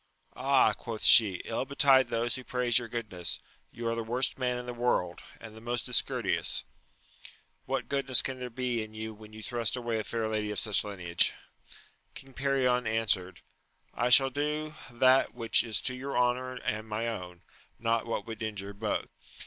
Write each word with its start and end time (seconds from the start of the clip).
Ah, 0.35 0.73
quoth 0.73 1.03
she, 1.03 1.43
ill 1.45 1.63
betide 1.63 2.07
those 2.07 2.33
who 2.33 2.43
praise 2.43 2.79
your 2.79 2.87
goodness! 2.87 3.37
you 3.71 3.87
are 3.87 3.93
the 3.93 4.01
worst 4.01 4.35
man 4.39 4.57
in 4.57 4.65
the 4.65 4.73
world, 4.73 5.21
and 5.39 5.55
the 5.55 5.61
most 5.61 5.85
discourteous! 5.85 6.63
what 7.67 7.87
goodness 7.87 8.23
can 8.23 8.39
there 8.39 8.49
be 8.49 8.81
in 8.81 8.95
you 8.95 9.13
when 9.13 9.31
you 9.31 9.43
thrust 9.43 9.77
away 9.77 9.99
a 9.99 10.03
fair 10.03 10.27
lady 10.27 10.49
of 10.49 10.57
such 10.57 10.83
lineage? 10.83 11.33
King 12.15 12.33
Perion 12.33 12.87
answered, 12.87 13.41
I 13.93 14.09
shall 14.09 14.31
do 14.31 14.73
that 14.91 15.35
which 15.35 15.63
is 15.63 15.79
to 15.81 15.95
your 15.95 16.17
honour 16.17 16.53
and 16.55 16.87
my 16.87 17.07
own, 17.07 17.43
not 17.77 18.07
what 18.07 18.25
would 18.25 18.41
injure 18.41 18.73
both. 18.73 19.07